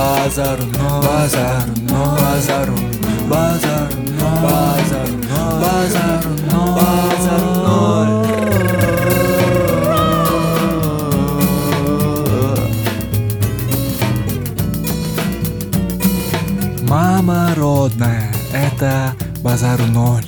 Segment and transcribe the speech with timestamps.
[0.00, 0.64] базару
[1.04, 2.76] базару базару
[3.28, 3.96] базару
[4.42, 5.16] базару
[5.62, 6.30] базару
[6.76, 8.12] базару ноль.
[16.88, 19.12] Мама родная, это
[19.42, 20.24] базару ноль.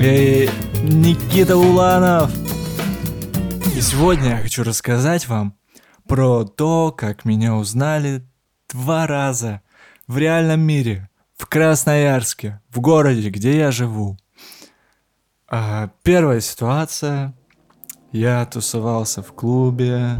[0.00, 0.48] Эй,
[0.84, 2.30] Никита Уланов!
[3.74, 5.57] И сегодня я хочу рассказать вам
[6.08, 8.22] про то, как меня узнали
[8.72, 9.60] два раза
[10.06, 14.16] в реальном мире, в Красноярске, в городе, где я живу.
[15.48, 17.34] А, первая ситуация.
[18.10, 20.16] Я тусовался в клубе,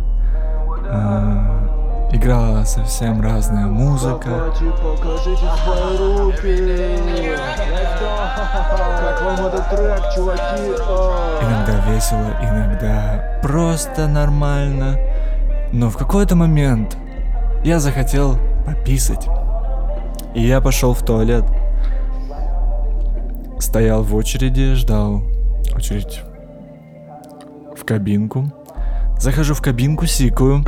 [0.91, 4.53] а, играла совсем разная музыка.
[11.41, 14.99] Иногда весело, иногда просто нормально.
[15.73, 16.97] Но в какой-то момент
[17.65, 19.29] я захотел пописать.
[20.35, 21.45] И я пошел в туалет.
[23.59, 25.23] Стоял в очереди, ждал
[25.75, 26.23] очередь
[27.77, 28.53] в кабинку.
[29.19, 30.65] Захожу в кабинку, сикаю.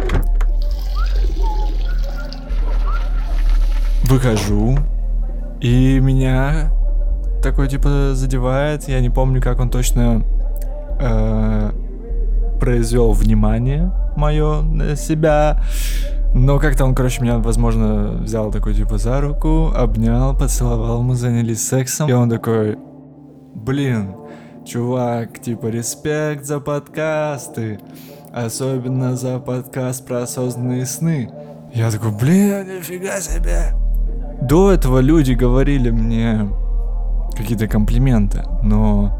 [4.05, 4.79] Выхожу.
[5.61, 6.73] И меня
[7.43, 8.89] такой типа задевает.
[8.89, 10.25] Я не помню, как он точно
[10.99, 11.73] э,
[12.61, 15.63] произвел внимание мое на себя.
[16.35, 21.67] Но как-то он, короче, меня, возможно, взял такой, типа, за руку, обнял, поцеловал, мы занялись
[21.67, 22.09] сексом.
[22.09, 22.79] И он такой,
[23.55, 24.15] блин,
[24.65, 27.81] чувак, типа, респект за подкасты.
[28.33, 31.31] Особенно за подкаст про осознанные сны.
[31.75, 33.73] Я такой, блин, нифига себе.
[34.41, 36.49] До этого люди говорили мне
[37.37, 39.20] какие-то комплименты, но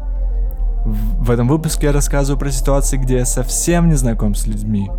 [0.85, 4.89] в этом выпуске я рассказываю про ситуации, где я совсем не знаком с людьми.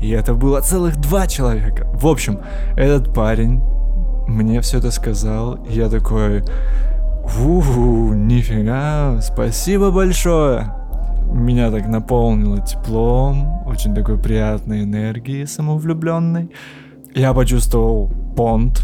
[0.00, 1.86] И это было целых два человека.
[1.94, 2.40] В общем,
[2.76, 3.62] этот парень
[4.26, 6.42] мне все это сказал, и я такой,
[7.40, 10.74] у нифига, спасибо большое.
[11.32, 16.50] Меня так наполнило теплом, очень такой приятной энергией самовлюбленной.
[17.14, 18.82] Я почувствовал понт,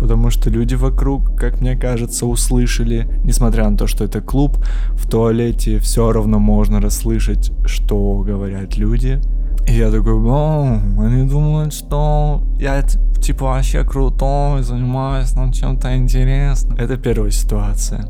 [0.00, 4.56] потому что люди вокруг, как мне кажется, услышали, несмотря на то, что это клуб,
[4.94, 9.20] в туалете все равно можно расслышать, что говорят люди.
[9.68, 16.78] И я такой, о, они думают, что я типа вообще крутой, занимаюсь ну, чем-то интересным.
[16.78, 18.06] Это первая ситуация.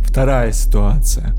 [0.00, 1.34] Вторая ситуация.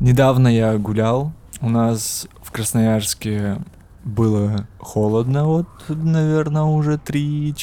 [0.00, 3.58] Недавно я гулял, у нас в Красноярске
[4.04, 7.54] было холодно, вот, наверное, уже 3,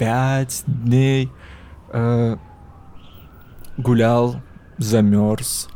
[0.00, 1.30] 4, 5 дней.
[1.92, 2.36] Э,
[3.76, 4.36] гулял,
[4.78, 5.68] замерз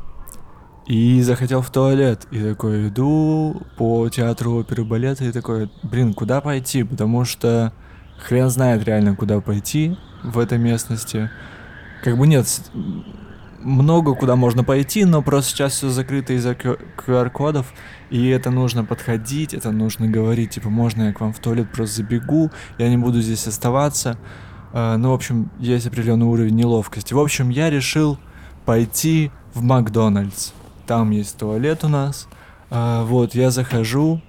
[0.86, 2.26] и захотел в туалет.
[2.30, 6.82] И такой иду по театру оперы балета и такой, блин, куда пойти?
[6.82, 7.72] Потому что
[8.18, 11.30] хрен знает реально, куда пойти в этой местности.
[12.02, 12.46] Как бы нет,
[13.64, 17.72] много куда можно пойти, но просто сейчас все закрыто из-за QR-кодов,
[18.10, 21.96] и это нужно подходить, это нужно говорить, типа, можно я к вам в туалет просто
[21.96, 24.18] забегу, я не буду здесь оставаться.
[24.72, 27.14] Uh, ну, в общем, есть определенный уровень неловкости.
[27.14, 28.18] В общем, я решил
[28.64, 30.50] пойти в Макдональдс.
[30.84, 32.26] Там есть туалет у нас.
[32.70, 34.20] Uh, вот, я захожу,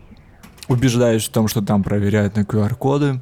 [0.67, 3.21] убеждаюсь в том, что там проверяют на QR-коды.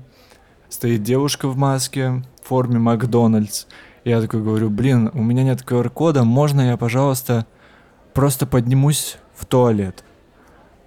[0.68, 3.68] Стоит девушка в маске в форме Макдональдс.
[4.03, 7.46] Я такой говорю, блин, у меня нет QR-кода, можно я, пожалуйста,
[8.14, 10.03] просто поднимусь в туалет?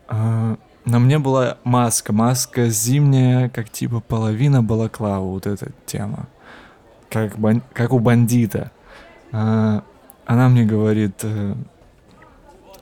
[0.08, 6.28] А, на мне была маска, маска зимняя, как типа половина балаклава, вот эта тема.
[7.08, 7.62] Как, бан...
[7.72, 8.70] как у бандита.
[9.32, 9.82] А,
[10.26, 11.54] она мне говорит, э,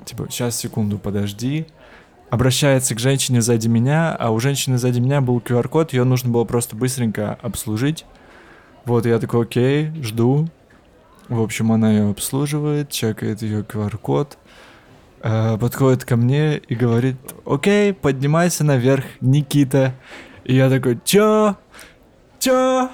[0.05, 1.66] типа, сейчас, секунду, подожди.
[2.31, 6.45] Обращается к женщине сзади меня, а у женщины сзади меня был QR-код, ее нужно было
[6.45, 8.05] просто быстренько обслужить.
[8.84, 10.49] Вот, я такой, окей, жду.
[11.28, 14.37] В общем, она ее обслуживает, чекает ее QR-код,
[15.22, 19.95] э, подходит ко мне и говорит, окей, поднимайся наверх, Никита.
[20.45, 21.57] И я такой, чё?
[22.39, 22.91] Чё?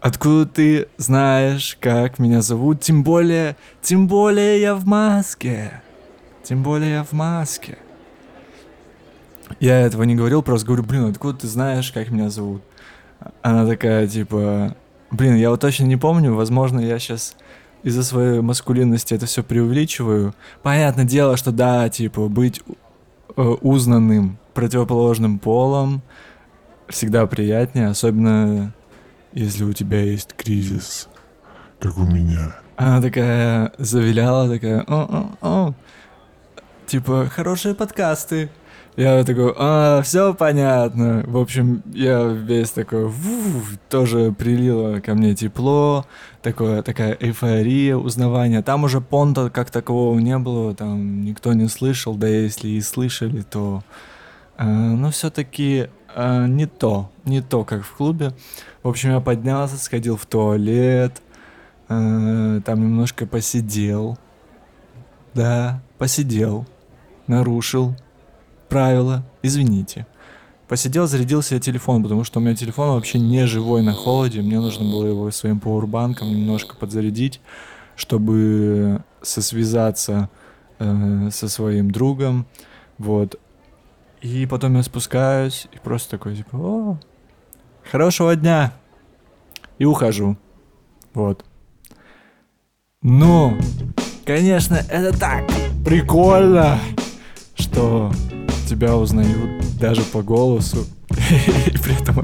[0.00, 2.80] Откуда ты знаешь, как меня зовут?
[2.80, 5.82] Тем более, тем более я в маске.
[6.42, 7.76] Тем более я в маске.
[9.60, 12.62] Я этого не говорил, просто говорю, блин, откуда ты знаешь, как меня зовут?
[13.42, 14.76] Она такая, типа,
[15.10, 17.36] блин, я вот точно не помню, возможно, я сейчас
[17.82, 20.34] из-за своей маскулинности это все преувеличиваю.
[20.62, 22.62] Понятное дело, что да, типа, быть
[23.36, 26.02] э, узнанным противоположным полом
[26.88, 28.72] всегда приятнее, особенно
[29.32, 31.08] если у тебя есть кризис.
[31.80, 32.54] Как у меня.
[32.76, 35.74] Она такая завиляла, такая, о, о, о.
[36.86, 38.50] типа, хорошие подкасты,
[38.94, 41.24] Я такой, а, все понятно.
[41.26, 46.04] В общем, я весь такой, «Ву», тоже прилило ко мне тепло,
[46.42, 48.60] такое, такая эйфория, узнавания.
[48.60, 53.40] Там уже понта как такового не было, там никто не слышал, да если и слышали,
[53.40, 53.82] то...
[54.58, 58.32] э, ну, все-таки не то, не то, как в клубе.
[58.82, 61.22] В общем, я поднялся, сходил в туалет,
[61.88, 64.18] э, там немножко посидел.
[65.32, 66.66] Да, посидел,
[67.26, 67.96] нарушил
[68.72, 70.06] правила, извините.
[70.66, 74.40] Посидел, зарядил себе телефон, потому что у меня телефон вообще не живой на холоде.
[74.40, 77.42] Мне нужно было его своим пауэрбанком немножко подзарядить,
[77.96, 80.30] чтобы сосвязаться
[80.78, 82.46] э, со своим другом.
[82.96, 83.38] Вот.
[84.22, 86.98] И потом я спускаюсь и просто такой, типа, о,
[87.90, 88.72] хорошего дня.
[89.76, 90.38] И ухожу.
[91.12, 91.44] Вот.
[93.02, 93.54] Ну,
[94.24, 95.44] конечно, это так
[95.84, 96.78] прикольно,
[97.54, 98.10] что
[98.72, 100.86] тебя узнают даже по голосу.
[101.10, 102.22] И при этом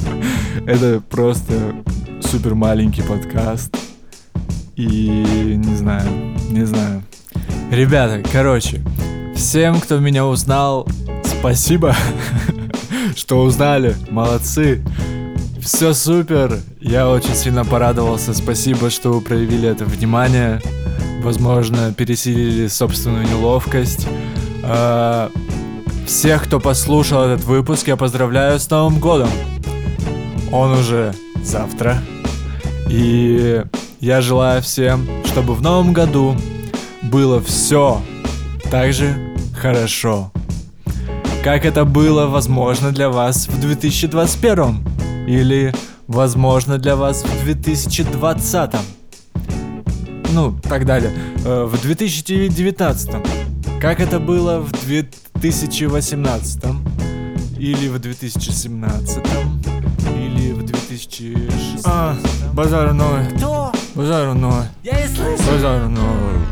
[0.66, 1.74] это просто
[2.22, 3.76] супер маленький подкаст.
[4.74, 4.88] И
[5.56, 6.08] не знаю,
[6.48, 7.02] не знаю.
[7.70, 8.80] Ребята, короче,
[9.36, 10.88] всем, кто меня узнал,
[11.22, 11.94] спасибо,
[13.16, 13.94] что узнали.
[14.10, 14.82] Молодцы.
[15.60, 16.60] Все супер.
[16.80, 18.32] Я очень сильно порадовался.
[18.32, 20.62] Спасибо, что вы проявили это внимание.
[21.22, 24.06] Возможно, пересилили собственную неловкость.
[26.08, 29.28] Всех, кто послушал этот выпуск, я поздравляю с Новым годом.
[30.50, 31.14] Он уже
[31.44, 31.98] завтра.
[32.88, 33.62] И
[34.00, 36.34] я желаю всем, чтобы в новом году
[37.02, 38.00] было все
[38.70, 40.32] так же хорошо,
[41.44, 44.78] как это было возможно для вас в 2021
[45.26, 45.74] или
[46.06, 48.70] возможно для вас в 2020.
[50.32, 51.12] Ну, так далее.
[51.44, 53.47] Э, В 2019.
[53.80, 56.64] Как это было в 2018
[57.58, 59.18] или в 2017
[60.16, 61.86] или в 2016.
[61.86, 62.16] А,
[62.52, 63.28] базар ноль.
[63.36, 63.72] Кто?
[63.94, 64.64] Базар ноль.
[64.82, 65.42] Я не слышу.
[65.52, 66.47] Базар ноль.